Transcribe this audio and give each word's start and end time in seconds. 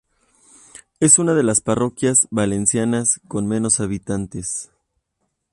Es 0.99 1.19
una 1.19 1.35
de 1.35 1.43
las 1.43 1.61
parroquias 1.61 2.27
valencianas 2.31 3.21
con 3.27 3.45
menos 3.45 3.79
habitantes. 3.79 4.71